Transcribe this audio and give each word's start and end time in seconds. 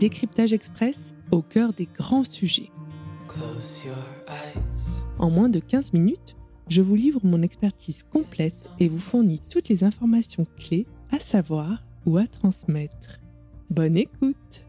Décryptage 0.00 0.54
Express 0.54 1.14
au 1.30 1.42
cœur 1.42 1.74
des 1.74 1.84
grands 1.84 2.24
sujets. 2.24 2.70
En 5.18 5.28
moins 5.28 5.50
de 5.50 5.58
15 5.60 5.92
minutes, 5.92 6.36
je 6.68 6.80
vous 6.80 6.94
livre 6.94 7.20
mon 7.22 7.42
expertise 7.42 8.02
complète 8.04 8.54
et 8.78 8.88
vous 8.88 8.98
fournis 8.98 9.42
toutes 9.50 9.68
les 9.68 9.84
informations 9.84 10.46
clés 10.58 10.86
à 11.10 11.18
savoir 11.18 11.84
ou 12.06 12.16
à 12.16 12.26
transmettre. 12.26 13.20
Bonne 13.68 13.98
écoute 13.98 14.64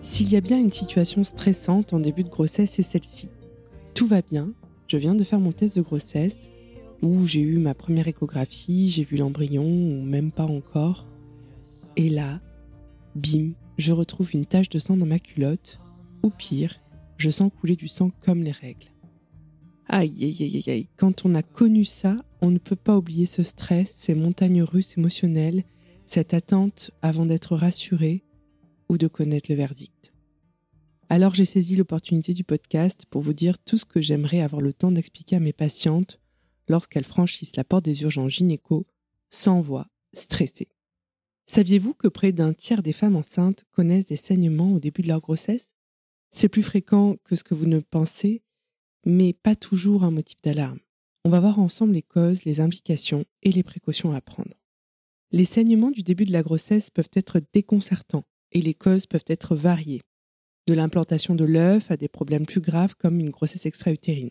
S'il 0.00 0.32
y 0.32 0.36
a 0.36 0.40
bien 0.40 0.58
une 0.58 0.72
situation 0.72 1.24
stressante 1.24 1.92
en 1.92 2.00
début 2.00 2.24
de 2.24 2.30
grossesse, 2.30 2.72
c'est 2.76 2.82
celle-ci. 2.82 3.28
Tout 3.92 4.06
va 4.06 4.22
bien, 4.22 4.54
je 4.90 4.96
viens 4.96 5.14
de 5.14 5.22
faire 5.22 5.38
mon 5.38 5.52
test 5.52 5.76
de 5.76 5.82
grossesse, 5.82 6.50
où 7.00 7.24
j'ai 7.24 7.40
eu 7.40 7.58
ma 7.58 7.74
première 7.74 8.08
échographie, 8.08 8.90
j'ai 8.90 9.04
vu 9.04 9.16
l'embryon, 9.16 9.64
ou 9.64 10.02
même 10.02 10.32
pas 10.32 10.46
encore. 10.46 11.06
Et 11.94 12.08
là, 12.08 12.40
bim, 13.14 13.52
je 13.78 13.92
retrouve 13.92 14.34
une 14.34 14.46
tache 14.46 14.68
de 14.68 14.80
sang 14.80 14.96
dans 14.96 15.06
ma 15.06 15.20
culotte, 15.20 15.78
ou 16.24 16.30
pire, 16.30 16.74
je 17.18 17.30
sens 17.30 17.52
couler 17.60 17.76
du 17.76 17.86
sang 17.86 18.10
comme 18.20 18.42
les 18.42 18.50
règles. 18.50 18.88
Aïe, 19.86 20.24
aïe, 20.24 20.36
aïe, 20.40 20.64
aïe, 20.66 20.88
quand 20.96 21.24
on 21.24 21.36
a 21.36 21.42
connu 21.44 21.84
ça, 21.84 22.24
on 22.42 22.50
ne 22.50 22.58
peut 22.58 22.74
pas 22.74 22.96
oublier 22.96 23.26
ce 23.26 23.44
stress, 23.44 23.92
ces 23.94 24.14
montagnes 24.14 24.64
russes 24.64 24.98
émotionnelles, 24.98 25.62
cette 26.06 26.34
attente 26.34 26.90
avant 27.00 27.26
d'être 27.26 27.54
rassuré 27.54 28.24
ou 28.88 28.98
de 28.98 29.06
connaître 29.06 29.52
le 29.52 29.56
verdict. 29.56 30.09
Alors 31.12 31.34
j'ai 31.34 31.44
saisi 31.44 31.74
l'opportunité 31.74 32.34
du 32.34 32.44
podcast 32.44 33.04
pour 33.10 33.20
vous 33.20 33.32
dire 33.32 33.58
tout 33.58 33.76
ce 33.76 33.84
que 33.84 34.00
j'aimerais 34.00 34.42
avoir 34.42 34.62
le 34.62 34.72
temps 34.72 34.92
d'expliquer 34.92 35.34
à 35.34 35.40
mes 35.40 35.52
patientes 35.52 36.20
lorsqu'elles 36.68 37.04
franchissent 37.04 37.56
la 37.56 37.64
porte 37.64 37.84
des 37.84 38.02
urgences 38.02 38.30
gynéco 38.30 38.86
sans 39.28 39.60
voix, 39.60 39.88
stressées. 40.12 40.68
Saviez-vous 41.46 41.94
que 41.94 42.06
près 42.06 42.30
d'un 42.30 42.52
tiers 42.52 42.84
des 42.84 42.92
femmes 42.92 43.16
enceintes 43.16 43.64
connaissent 43.72 44.06
des 44.06 44.14
saignements 44.14 44.72
au 44.72 44.78
début 44.78 45.02
de 45.02 45.08
leur 45.08 45.20
grossesse? 45.20 45.74
C'est 46.30 46.48
plus 46.48 46.62
fréquent 46.62 47.16
que 47.24 47.34
ce 47.34 47.42
que 47.42 47.54
vous 47.54 47.66
ne 47.66 47.80
pensez, 47.80 48.44
mais 49.04 49.32
pas 49.32 49.56
toujours 49.56 50.04
un 50.04 50.12
motif 50.12 50.40
d'alarme. 50.42 50.78
On 51.24 51.30
va 51.30 51.40
voir 51.40 51.58
ensemble 51.58 51.94
les 51.94 52.02
causes, 52.02 52.44
les 52.44 52.60
implications 52.60 53.24
et 53.42 53.50
les 53.50 53.64
précautions 53.64 54.12
à 54.12 54.20
prendre. 54.20 54.54
Les 55.32 55.44
saignements 55.44 55.90
du 55.90 56.04
début 56.04 56.24
de 56.24 56.32
la 56.32 56.44
grossesse 56.44 56.88
peuvent 56.88 57.10
être 57.14 57.42
déconcertants 57.52 58.26
et 58.52 58.62
les 58.62 58.74
causes 58.74 59.06
peuvent 59.06 59.24
être 59.26 59.56
variées 59.56 60.02
de 60.70 60.74
l'implantation 60.76 61.34
de 61.34 61.44
l'œuf 61.44 61.90
à 61.90 61.96
des 61.96 62.06
problèmes 62.06 62.46
plus 62.46 62.60
graves 62.60 62.94
comme 62.94 63.18
une 63.18 63.30
grossesse 63.30 63.66
extra-utérine. 63.66 64.30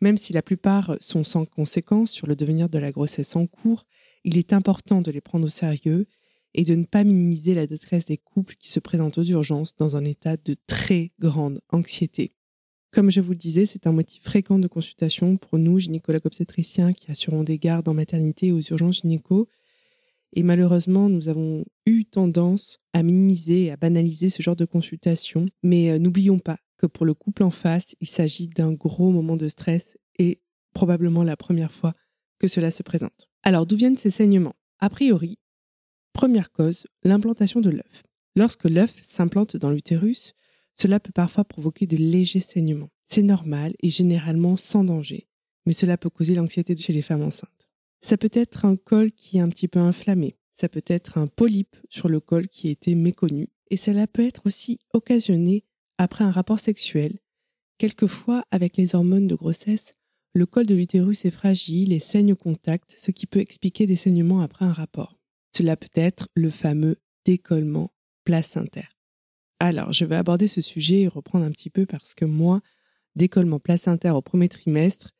Même 0.00 0.16
si 0.16 0.32
la 0.32 0.42
plupart 0.42 0.96
sont 0.98 1.22
sans 1.22 1.44
conséquence 1.44 2.10
sur 2.10 2.26
le 2.26 2.34
devenir 2.34 2.68
de 2.68 2.78
la 2.78 2.90
grossesse 2.90 3.36
en 3.36 3.46
cours, 3.46 3.86
il 4.24 4.36
est 4.36 4.52
important 4.52 5.00
de 5.00 5.12
les 5.12 5.20
prendre 5.20 5.46
au 5.46 5.48
sérieux 5.48 6.08
et 6.54 6.64
de 6.64 6.74
ne 6.74 6.84
pas 6.84 7.04
minimiser 7.04 7.54
la 7.54 7.68
détresse 7.68 8.04
des 8.04 8.16
couples 8.16 8.56
qui 8.58 8.68
se 8.68 8.80
présentent 8.80 9.18
aux 9.18 9.22
urgences 9.22 9.76
dans 9.76 9.96
un 9.96 10.04
état 10.04 10.36
de 10.36 10.56
très 10.66 11.12
grande 11.20 11.60
anxiété. 11.68 12.32
Comme 12.90 13.12
je 13.12 13.20
vous 13.20 13.30
le 13.30 13.36
disais, 13.36 13.64
c'est 13.64 13.86
un 13.86 13.92
motif 13.92 14.24
fréquent 14.24 14.58
de 14.58 14.66
consultation 14.66 15.36
pour 15.36 15.60
nous, 15.60 15.78
gynécologues 15.78 16.26
obstétriciens 16.26 16.92
qui 16.92 17.12
assurons 17.12 17.44
des 17.44 17.58
gardes 17.58 17.86
en 17.86 17.94
maternité 17.94 18.48
et 18.48 18.52
aux 18.52 18.60
urgences 18.60 19.02
gynéco, 19.02 19.46
et 20.32 20.42
malheureusement, 20.42 21.08
nous 21.08 21.28
avons 21.28 21.64
eu 21.86 22.04
tendance 22.04 22.78
à 22.92 23.02
minimiser 23.02 23.64
et 23.64 23.70
à 23.72 23.76
banaliser 23.76 24.30
ce 24.30 24.42
genre 24.42 24.56
de 24.56 24.64
consultation. 24.64 25.46
Mais 25.62 25.90
euh, 25.90 25.98
n'oublions 25.98 26.38
pas 26.38 26.58
que 26.76 26.86
pour 26.86 27.04
le 27.04 27.14
couple 27.14 27.42
en 27.42 27.50
face, 27.50 27.94
il 28.00 28.08
s'agit 28.08 28.46
d'un 28.46 28.72
gros 28.72 29.10
moment 29.10 29.36
de 29.36 29.48
stress 29.48 29.96
et 30.18 30.40
probablement 30.72 31.24
la 31.24 31.36
première 31.36 31.72
fois 31.72 31.94
que 32.38 32.48
cela 32.48 32.70
se 32.70 32.82
présente. 32.82 33.28
Alors, 33.42 33.66
d'où 33.66 33.76
viennent 33.76 33.98
ces 33.98 34.10
saignements? 34.10 34.54
A 34.78 34.88
priori, 34.88 35.38
première 36.12 36.52
cause, 36.52 36.86
l'implantation 37.02 37.60
de 37.60 37.70
l'œuf. 37.70 38.02
Lorsque 38.36 38.64
l'œuf 38.64 38.94
s'implante 39.02 39.56
dans 39.56 39.70
l'utérus, 39.70 40.34
cela 40.74 41.00
peut 41.00 41.12
parfois 41.12 41.44
provoquer 41.44 41.86
de 41.86 41.96
légers 41.96 42.40
saignements. 42.40 42.90
C'est 43.06 43.22
normal 43.22 43.74
et 43.82 43.88
généralement 43.88 44.56
sans 44.56 44.84
danger, 44.84 45.26
mais 45.66 45.72
cela 45.72 45.98
peut 45.98 46.08
causer 46.08 46.34
l'anxiété 46.34 46.76
chez 46.76 46.92
les 46.92 47.02
femmes 47.02 47.22
enceintes. 47.22 47.59
Ça 48.00 48.16
peut 48.16 48.30
être 48.32 48.64
un 48.64 48.76
col 48.76 49.12
qui 49.12 49.38
est 49.38 49.40
un 49.40 49.48
petit 49.48 49.68
peu 49.68 49.78
inflammé. 49.78 50.36
Ça 50.52 50.68
peut 50.68 50.84
être 50.86 51.18
un 51.18 51.26
polype 51.26 51.76
sur 51.88 52.08
le 52.08 52.20
col 52.20 52.48
qui 52.48 52.68
a 52.68 52.70
été 52.70 52.94
méconnu. 52.94 53.48
Et 53.70 53.76
cela 53.76 54.06
peut 54.06 54.26
être 54.26 54.46
aussi 54.46 54.78
occasionné 54.92 55.64
après 55.98 56.24
un 56.24 56.30
rapport 56.30 56.58
sexuel. 56.58 57.18
Quelquefois, 57.78 58.44
avec 58.50 58.76
les 58.76 58.94
hormones 58.94 59.26
de 59.26 59.34
grossesse, 59.34 59.94
le 60.32 60.46
col 60.46 60.66
de 60.66 60.74
l'utérus 60.74 61.24
est 61.24 61.30
fragile 61.30 61.92
et 61.92 62.00
saigne 62.00 62.32
au 62.32 62.36
contact, 62.36 62.94
ce 62.98 63.10
qui 63.10 63.26
peut 63.26 63.40
expliquer 63.40 63.86
des 63.86 63.96
saignements 63.96 64.40
après 64.40 64.64
un 64.64 64.72
rapport. 64.72 65.18
Cela 65.56 65.76
peut 65.76 65.88
être 65.94 66.28
le 66.34 66.50
fameux 66.50 66.96
décollement 67.24 67.92
placentaire. 68.24 68.96
Alors, 69.58 69.92
je 69.92 70.04
vais 70.04 70.16
aborder 70.16 70.48
ce 70.48 70.60
sujet 70.60 71.02
et 71.02 71.08
reprendre 71.08 71.44
un 71.44 71.50
petit 71.50 71.70
peu 71.70 71.84
parce 71.84 72.14
que 72.14 72.24
moi, 72.24 72.60
décollement 73.16 73.60
placentaire 73.60 74.16
au 74.16 74.22
premier 74.22 74.48
trimestre, 74.48 75.10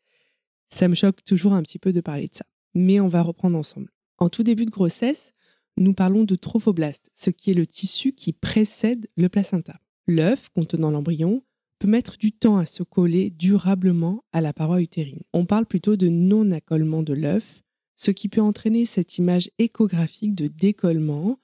ça 0.70 0.88
me 0.88 0.94
choque 0.94 1.24
toujours 1.24 1.52
un 1.52 1.62
petit 1.62 1.78
peu 1.78 1.92
de 1.92 2.00
parler 2.00 2.28
de 2.28 2.34
ça 2.34 2.46
mais 2.74 3.00
on 3.00 3.08
va 3.08 3.22
reprendre 3.22 3.58
ensemble. 3.58 3.90
En 4.18 4.28
tout 4.28 4.42
début 4.42 4.66
de 4.66 4.70
grossesse, 4.70 5.32
nous 5.76 5.94
parlons 5.94 6.24
de 6.24 6.36
trophoblaste, 6.36 7.10
ce 7.14 7.30
qui 7.30 7.50
est 7.50 7.54
le 7.54 7.66
tissu 7.66 8.12
qui 8.12 8.32
précède 8.32 9.08
le 9.16 9.28
placenta. 9.28 9.80
L'œuf 10.06 10.48
contenant 10.50 10.90
l'embryon 10.90 11.42
peut 11.78 11.88
mettre 11.88 12.18
du 12.18 12.32
temps 12.32 12.58
à 12.58 12.66
se 12.66 12.82
coller 12.82 13.30
durablement 13.30 14.22
à 14.32 14.40
la 14.40 14.52
paroi 14.52 14.82
utérine. 14.82 15.22
On 15.32 15.46
parle 15.46 15.66
plutôt 15.66 15.96
de 15.96 16.08
non-accollement 16.08 17.02
de 17.02 17.14
l'œuf, 17.14 17.62
ce 17.96 18.10
qui 18.10 18.28
peut 18.28 18.42
entraîner 18.42 18.86
cette 18.86 19.18
image 19.18 19.50
échographique 19.58 20.34
de 20.34 20.46
décollement 20.46 21.38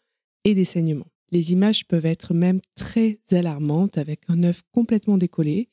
et 0.44 0.54
des 0.54 0.64
saignements. 0.64 1.10
Les 1.32 1.52
images 1.52 1.86
peuvent 1.88 2.06
être 2.06 2.34
même 2.34 2.60
très 2.76 3.18
alarmantes 3.30 3.98
avec 3.98 4.20
un 4.28 4.42
œuf 4.42 4.62
complètement 4.72 5.18
décollé, 5.18 5.70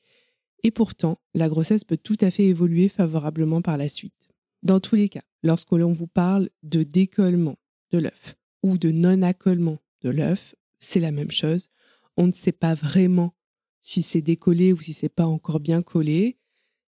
et 0.64 0.72
pourtant 0.72 1.20
la 1.34 1.50
grossesse 1.50 1.84
peut 1.84 1.98
tout 1.98 2.18
à 2.22 2.32
fait 2.32 2.46
évoluer 2.46 2.88
favorablement 2.88 3.62
par 3.62 3.78
la 3.78 3.90
suite. 3.90 4.23
Dans 4.64 4.80
tous 4.80 4.96
les 4.96 5.10
cas, 5.10 5.24
lorsque 5.44 5.74
l'on 5.74 5.92
vous 5.92 6.08
parle 6.08 6.50
de 6.64 6.84
décollement 6.84 7.58
de 7.92 7.98
l'œuf 7.98 8.36
ou 8.64 8.78
de 8.78 8.92
non-accollement 8.92 9.80
de 10.02 10.10
l'œuf, 10.10 10.56
c'est 10.80 11.02
la 11.02 11.12
même 11.12 11.32
chose. 11.32 11.70
On 12.16 12.28
ne 12.28 12.32
sait 12.32 12.54
pas 12.54 12.74
vraiment 12.74 13.34
si 13.82 14.02
c'est 14.02 14.22
décollé 14.22 14.72
ou 14.72 14.80
si 14.80 14.94
c'est 14.94 15.10
pas 15.10 15.26
encore 15.26 15.60
bien 15.60 15.82
collé. 15.82 16.38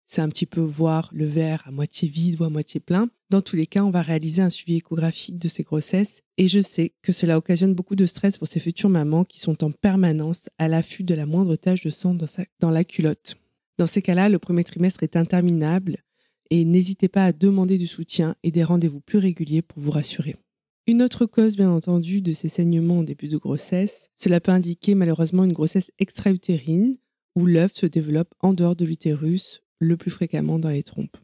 C'est 0.06 0.22
un 0.22 0.30
petit 0.30 0.46
peu 0.46 0.62
voir 0.62 1.09
le 1.12 1.25
verre 1.25 1.64
à 1.66 1.72
moitié 1.72 2.08
vide 2.08 2.40
ou 2.40 2.46
à 2.46 2.50
moitié 2.50 2.80
plein. 2.80 3.09
Dans 3.30 3.41
tous 3.41 3.58
les 3.58 3.68
cas, 3.68 3.84
on 3.84 3.90
va 3.90 4.03
réaliser 4.03 4.41
un 4.41 4.50
suivi 4.50 4.78
échographique 4.78 5.38
de 5.38 5.50
ces 5.50 5.64
grossesses 5.64 6.22
et 6.38 6.47
je 6.47 6.62
sais 6.62 6.94
que 7.02 7.12
cela 7.12 7.38
occasionne 7.38 7.74
beaucoup 7.74 7.97
de 7.97 8.06
stress 8.06 8.38
pour 8.38 8.47
ces 8.47 8.62
futures 8.62 8.90
mamans 8.90 9.25
qui 9.25 9.40
sont 9.40 9.66
en 9.66 9.72
permanence 9.72 10.47
à 10.59 10.69
l'affût 10.69 11.03
de 11.03 11.16
la 11.16 11.25
moindre 11.25 11.58
tache 11.58 11.81
de 11.81 11.90
sang 11.90 12.14
dans, 12.14 12.28
dans 12.62 12.72
la 12.72 12.85
culotte. 12.85 13.35
Dans 13.78 13.88
ces 13.88 14.02
cas-là, 14.02 14.30
le 14.30 14.40
premier 14.40 14.64
trimestre 14.64 15.03
est 15.03 15.18
interminable 15.18 16.05
et 16.50 16.66
n'hésitez 16.66 17.08
pas 17.08 17.26
à 17.26 17.32
demander 17.32 17.78
du 17.78 17.88
soutien 17.88 18.36
et 18.44 18.52
des 18.52 18.64
rendez-vous 18.64 19.00
plus 19.00 19.20
réguliers 19.20 19.62
pour 19.62 19.82
vous 19.82 19.92
rassurer. 19.92 20.36
Une 20.88 21.02
autre 21.02 21.26
cause, 21.26 21.56
bien 21.56 21.72
entendu, 21.72 22.22
de 22.22 22.32
ces 22.32 22.48
saignements 22.48 23.00
au 23.00 23.04
début 23.04 23.28
de 23.28 23.38
grossesse, 23.38 24.10
cela 24.16 24.40
peut 24.40 24.52
indiquer 24.52 24.94
malheureusement 24.94 25.44
une 25.44 25.54
grossesse 25.54 25.92
extra-utérine 25.98 26.98
où 27.36 27.46
l'œuf 27.46 27.74
se 27.74 27.88
développe 27.88 28.34
en 28.40 28.54
dehors 28.54 28.76
de 28.76 28.86
l'utérus, 28.86 29.64
le 29.80 29.98
plus 29.98 30.12
fréquemment 30.12 30.60
dans 30.60 30.70
les 30.70 30.84
trompes. 30.84 31.18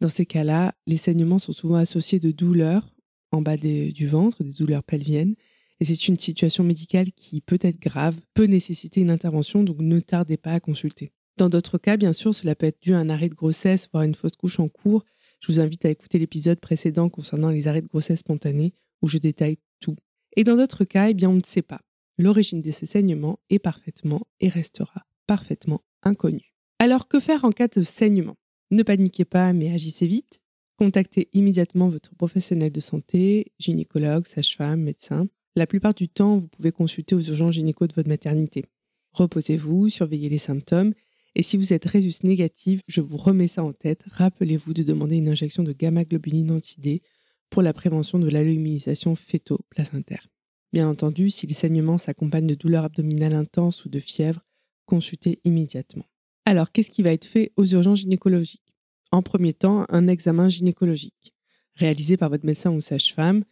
Dans 0.00 0.08
ces 0.08 0.26
cas-là, 0.26 0.74
les 0.86 0.96
saignements 0.96 1.38
sont 1.38 1.52
souvent 1.52 1.74
associés 1.74 2.20
de 2.20 2.30
douleurs 2.30 2.94
en 3.32 3.42
bas 3.42 3.56
du 3.56 4.06
ventre, 4.06 4.42
des 4.42 4.52
douleurs 4.52 4.82
pelviennes, 4.82 5.34
et 5.80 5.84
c'est 5.84 6.08
une 6.08 6.18
situation 6.18 6.62
médicale 6.62 7.12
qui 7.12 7.40
peut 7.40 7.58
être 7.62 7.80
grave, 7.80 8.18
peut 8.34 8.44
nécessiter 8.44 9.00
une 9.00 9.10
intervention, 9.10 9.62
donc 9.62 9.78
ne 9.80 10.00
tardez 10.00 10.36
pas 10.36 10.52
à 10.52 10.60
consulter. 10.60 11.12
Dans 11.40 11.48
d'autres 11.48 11.78
cas, 11.78 11.96
bien 11.96 12.12
sûr, 12.12 12.34
cela 12.34 12.54
peut 12.54 12.66
être 12.66 12.82
dû 12.82 12.92
à 12.92 12.98
un 12.98 13.08
arrêt 13.08 13.30
de 13.30 13.34
grossesse, 13.34 13.88
voire 13.90 14.02
une 14.02 14.14
fausse 14.14 14.36
couche 14.36 14.60
en 14.60 14.68
cours. 14.68 15.06
Je 15.40 15.50
vous 15.50 15.58
invite 15.58 15.86
à 15.86 15.88
écouter 15.88 16.18
l'épisode 16.18 16.60
précédent 16.60 17.08
concernant 17.08 17.48
les 17.48 17.66
arrêts 17.66 17.80
de 17.80 17.86
grossesse 17.86 18.18
spontanés, 18.18 18.74
où 19.00 19.08
je 19.08 19.16
détaille 19.16 19.56
tout. 19.80 19.96
Et 20.36 20.44
dans 20.44 20.54
d'autres 20.54 20.84
cas, 20.84 21.08
eh 21.08 21.14
bien, 21.14 21.30
on 21.30 21.36
ne 21.36 21.42
sait 21.42 21.62
pas. 21.62 21.80
L'origine 22.18 22.60
de 22.60 22.70
ces 22.70 22.84
saignements 22.84 23.38
est 23.48 23.58
parfaitement 23.58 24.26
et 24.40 24.50
restera 24.50 25.06
parfaitement 25.26 25.80
inconnue. 26.02 26.52
Alors, 26.78 27.08
que 27.08 27.18
faire 27.18 27.46
en 27.46 27.52
cas 27.52 27.68
de 27.68 27.80
saignement? 27.80 28.36
Ne 28.70 28.82
paniquez 28.82 29.24
pas, 29.24 29.54
mais 29.54 29.72
agissez 29.72 30.06
vite. 30.06 30.42
Contactez 30.76 31.30
immédiatement 31.32 31.88
votre 31.88 32.14
professionnel 32.16 32.70
de 32.70 32.80
santé, 32.80 33.50
gynécologue, 33.58 34.26
sage-femme, 34.26 34.82
médecin. 34.82 35.26
La 35.56 35.66
plupart 35.66 35.94
du 35.94 36.10
temps, 36.10 36.36
vous 36.36 36.48
pouvez 36.48 36.70
consulter 36.70 37.14
aux 37.14 37.22
urgences 37.22 37.54
gynéco 37.54 37.86
de 37.86 37.94
votre 37.94 38.10
maternité. 38.10 38.66
Reposez-vous, 39.14 39.88
surveillez 39.88 40.28
les 40.28 40.36
symptômes 40.36 40.92
et 41.34 41.42
si 41.42 41.56
vous 41.56 41.72
êtes 41.72 41.84
résus 41.84 42.12
négatif, 42.24 42.80
je 42.88 43.00
vous 43.00 43.16
remets 43.16 43.48
ça 43.48 43.62
en 43.62 43.72
tête. 43.72 44.02
Rappelez-vous 44.10 44.74
de 44.74 44.82
demander 44.82 45.16
une 45.16 45.28
injection 45.28 45.62
de 45.62 45.72
gamma-globuline 45.72 46.50
anti-D 46.50 47.02
pour 47.50 47.62
la 47.62 47.72
prévention 47.72 48.18
de 48.18 48.28
l'alluminisation 48.28 49.14
fœto-placentaire. 49.14 50.28
Bien 50.72 50.88
entendu, 50.88 51.30
si 51.30 51.46
les 51.46 51.54
saignements 51.54 51.98
s'accompagnent 51.98 52.46
de 52.46 52.54
douleurs 52.54 52.84
abdominales 52.84 53.34
intenses 53.34 53.84
ou 53.84 53.88
de 53.88 54.00
fièvre, 54.00 54.40
consultez 54.86 55.40
immédiatement. 55.44 56.04
Alors, 56.44 56.72
qu'est-ce 56.72 56.90
qui 56.90 57.02
va 57.02 57.12
être 57.12 57.24
fait 57.24 57.52
aux 57.56 57.66
urgences 57.66 58.00
gynécologiques? 58.00 58.74
En 59.12 59.22
premier 59.22 59.52
temps 59.52 59.86
un 59.88 60.06
examen 60.06 60.48
gynécologique 60.48 61.34
réalisé 61.74 62.16
par 62.16 62.28
votre 62.28 62.46
médecin 62.46 62.70
ou 62.70 62.80
sage-femme 62.80 63.44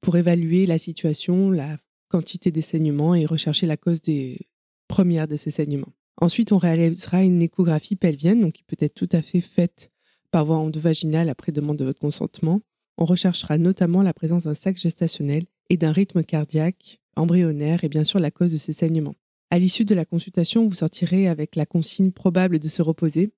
pour 0.00 0.16
évaluer 0.16 0.66
la 0.66 0.78
situation, 0.78 1.50
la 1.50 1.78
quantité 2.08 2.50
des 2.50 2.62
saignements 2.62 3.14
et 3.14 3.26
rechercher 3.26 3.66
la 3.66 3.76
cause 3.76 4.00
des 4.00 4.48
premières 4.88 5.28
de 5.28 5.36
ces 5.36 5.50
saignements. 5.50 5.92
Ensuite, 6.18 6.52
on 6.52 6.58
réalisera 6.58 7.22
une 7.22 7.42
échographie 7.42 7.96
pelvienne, 7.96 8.40
donc 8.40 8.54
qui 8.54 8.64
peut 8.64 8.76
être 8.80 8.94
tout 8.94 9.08
à 9.12 9.22
fait 9.22 9.40
faite 9.40 9.90
par 10.30 10.46
voie 10.46 10.56
endovaginale 10.56 11.28
après 11.28 11.52
demande 11.52 11.76
de 11.76 11.84
votre 11.84 12.00
consentement. 12.00 12.60
On 12.98 13.04
recherchera 13.04 13.58
notamment 13.58 14.02
la 14.02 14.14
présence 14.14 14.44
d'un 14.44 14.54
sac 14.54 14.78
gestationnel 14.78 15.44
et 15.68 15.76
d'un 15.76 15.92
rythme 15.92 16.24
cardiaque 16.24 17.00
embryonnaire 17.16 17.84
et 17.84 17.88
bien 17.88 18.04
sûr 18.04 18.20
la 18.20 18.30
cause 18.30 18.52
de 18.52 18.56
ces 18.56 18.72
saignements. 18.72 19.14
À 19.50 19.58
l'issue 19.58 19.84
de 19.84 19.94
la 19.94 20.04
consultation, 20.04 20.66
vous 20.66 20.74
sortirez 20.74 21.28
avec 21.28 21.56
la 21.56 21.66
consigne 21.66 22.12
probable 22.12 22.58
de 22.58 22.68
se 22.68 22.82
reposer. 22.82 23.32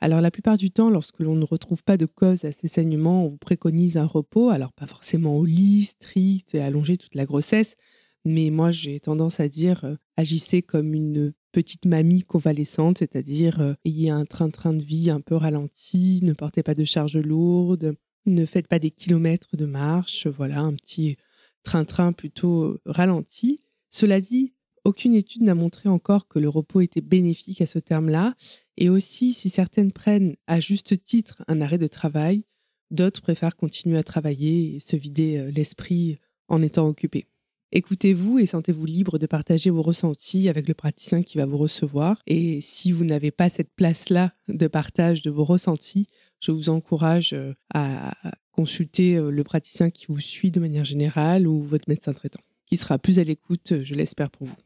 Alors 0.00 0.20
la 0.20 0.30
plupart 0.30 0.56
du 0.56 0.70
temps, 0.70 0.90
lorsque 0.90 1.20
l'on 1.20 1.36
ne 1.36 1.44
retrouve 1.44 1.84
pas 1.84 1.96
de 1.96 2.06
cause 2.06 2.44
à 2.44 2.52
ces 2.52 2.66
saignements, 2.66 3.24
on 3.24 3.28
vous 3.28 3.38
préconise 3.38 3.96
un 3.96 4.06
repos, 4.06 4.50
alors 4.50 4.72
pas 4.72 4.86
forcément 4.86 5.36
au 5.36 5.44
lit, 5.44 5.84
strict 5.84 6.54
et 6.54 6.60
allongé 6.60 6.96
toute 6.96 7.14
la 7.14 7.26
grossesse, 7.26 7.76
mais 8.24 8.50
moi 8.50 8.70
j'ai 8.72 8.98
tendance 8.98 9.38
à 9.38 9.48
dire 9.48 9.84
euh, 9.84 9.96
agissez 10.16 10.62
comme 10.62 10.94
une 10.94 11.32
petite 11.52 11.84
mamie 11.84 12.22
convalescente, 12.22 12.98
c'est-à-dire 12.98 13.60
euh, 13.60 13.74
ayez 13.84 14.10
un 14.10 14.24
train-train 14.24 14.72
de 14.72 14.82
vie 14.82 15.10
un 15.10 15.20
peu 15.20 15.36
ralenti, 15.36 16.20
ne 16.22 16.32
portez 16.32 16.62
pas 16.62 16.74
de 16.74 16.84
charges 16.84 17.18
lourdes, 17.18 17.94
ne 18.26 18.46
faites 18.46 18.68
pas 18.68 18.78
des 18.78 18.90
kilomètres 18.90 19.56
de 19.56 19.66
marche, 19.66 20.26
voilà, 20.26 20.60
un 20.60 20.74
petit 20.74 21.16
train-train 21.62 22.12
plutôt 22.12 22.64
euh, 22.64 22.80
ralenti. 22.86 23.60
Cela 23.90 24.20
dit, 24.20 24.54
aucune 24.84 25.14
étude 25.14 25.42
n'a 25.42 25.54
montré 25.54 25.88
encore 25.88 26.26
que 26.26 26.38
le 26.38 26.48
repos 26.48 26.80
était 26.80 27.00
bénéfique 27.00 27.60
à 27.60 27.66
ce 27.66 27.78
terme-là, 27.78 28.34
et 28.76 28.88
aussi 28.88 29.32
si 29.32 29.48
certaines 29.48 29.92
prennent 29.92 30.36
à 30.46 30.60
juste 30.60 31.02
titre 31.04 31.42
un 31.46 31.60
arrêt 31.60 31.78
de 31.78 31.86
travail, 31.86 32.44
d'autres 32.90 33.22
préfèrent 33.22 33.56
continuer 33.56 33.98
à 33.98 34.02
travailler 34.02 34.76
et 34.76 34.80
se 34.80 34.96
vider 34.96 35.38
euh, 35.38 35.50
l'esprit 35.50 36.18
en 36.48 36.62
étant 36.62 36.88
occupés. 36.88 37.26
Écoutez-vous 37.74 38.38
et 38.38 38.44
sentez-vous 38.44 38.84
libre 38.84 39.18
de 39.18 39.24
partager 39.24 39.70
vos 39.70 39.80
ressentis 39.80 40.50
avec 40.50 40.68
le 40.68 40.74
praticien 40.74 41.22
qui 41.22 41.38
va 41.38 41.46
vous 41.46 41.56
recevoir. 41.56 42.20
Et 42.26 42.60
si 42.60 42.92
vous 42.92 43.04
n'avez 43.04 43.30
pas 43.30 43.48
cette 43.48 43.72
place-là 43.74 44.34
de 44.48 44.66
partage 44.66 45.22
de 45.22 45.30
vos 45.30 45.44
ressentis, 45.44 46.06
je 46.40 46.50
vous 46.50 46.68
encourage 46.68 47.32
euh, 47.32 47.54
à 47.72 48.12
consulter 48.50 49.16
euh, 49.16 49.30
le 49.30 49.42
praticien 49.42 49.88
qui 49.88 50.04
vous 50.10 50.20
suit 50.20 50.50
de 50.50 50.60
manière 50.60 50.84
générale 50.84 51.46
ou 51.46 51.62
votre 51.62 51.88
médecin 51.88 52.12
traitant, 52.12 52.40
qui 52.66 52.76
sera 52.76 52.98
plus 52.98 53.18
à 53.18 53.24
l'écoute, 53.24 53.82
je 53.82 53.94
l'espère 53.94 54.30
pour 54.30 54.48
vous. 54.48 54.56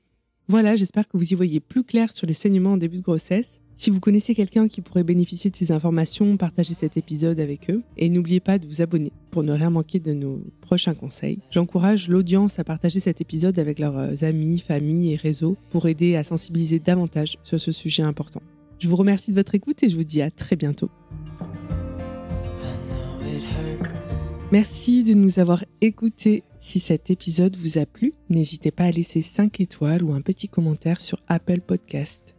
Voilà, 0.48 0.74
j'espère 0.74 1.06
que 1.06 1.16
vous 1.16 1.32
y 1.32 1.36
voyez 1.36 1.60
plus 1.60 1.84
clair 1.84 2.12
sur 2.12 2.26
les 2.26 2.34
saignements 2.34 2.72
en 2.72 2.76
début 2.76 2.98
de 2.98 3.02
grossesse. 3.02 3.60
Si 3.78 3.90
vous 3.90 4.00
connaissez 4.00 4.34
quelqu'un 4.34 4.68
qui 4.68 4.80
pourrait 4.80 5.04
bénéficier 5.04 5.50
de 5.50 5.56
ces 5.56 5.70
informations, 5.70 6.38
partagez 6.38 6.72
cet 6.72 6.96
épisode 6.96 7.38
avec 7.38 7.68
eux 7.68 7.82
et 7.98 8.08
n'oubliez 8.08 8.40
pas 8.40 8.58
de 8.58 8.66
vous 8.66 8.80
abonner 8.80 9.12
pour 9.30 9.42
ne 9.42 9.52
rien 9.52 9.68
manquer 9.68 10.00
de 10.00 10.14
nos 10.14 10.40
prochains 10.62 10.94
conseils. 10.94 11.40
J'encourage 11.50 12.08
l'audience 12.08 12.58
à 12.58 12.64
partager 12.64 13.00
cet 13.00 13.20
épisode 13.20 13.58
avec 13.58 13.78
leurs 13.78 14.24
amis, 14.24 14.60
familles 14.60 15.12
et 15.12 15.16
réseaux 15.16 15.58
pour 15.68 15.86
aider 15.88 16.16
à 16.16 16.24
sensibiliser 16.24 16.78
davantage 16.78 17.36
sur 17.42 17.60
ce 17.60 17.70
sujet 17.70 18.02
important. 18.02 18.40
Je 18.78 18.88
vous 18.88 18.96
remercie 18.96 19.30
de 19.30 19.36
votre 19.36 19.54
écoute 19.54 19.82
et 19.82 19.90
je 19.90 19.96
vous 19.96 20.04
dis 20.04 20.22
à 20.22 20.30
très 20.30 20.56
bientôt. 20.56 20.90
Merci 24.52 25.02
de 25.02 25.12
nous 25.12 25.38
avoir 25.38 25.66
écoutés. 25.82 26.44
Si 26.58 26.80
cet 26.80 27.10
épisode 27.10 27.56
vous 27.56 27.76
a 27.76 27.84
plu, 27.84 28.14
n'hésitez 28.30 28.70
pas 28.70 28.84
à 28.84 28.90
laisser 28.90 29.20
5 29.20 29.60
étoiles 29.60 30.02
ou 30.02 30.14
un 30.14 30.22
petit 30.22 30.48
commentaire 30.48 31.02
sur 31.02 31.20
Apple 31.28 31.60
Podcast. 31.60 32.35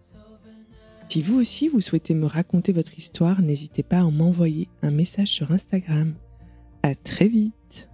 Si 1.10 1.22
vous 1.22 1.40
aussi 1.40 1.70
vous 1.70 1.80
souhaitez 1.80 2.14
me 2.14 2.26
raconter 2.26 2.74
votre 2.74 2.98
histoire, 2.98 3.42
n'hésitez 3.42 3.82
pas 3.82 4.00
à 4.00 4.04
m'envoyer 4.04 4.68
un 4.82 4.92
message 4.92 5.30
sur 5.30 5.52
Instagram. 5.52 6.14
À 6.84 6.96
très 6.96 7.30
vite 7.30 7.90